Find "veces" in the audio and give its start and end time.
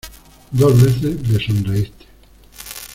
0.81-1.27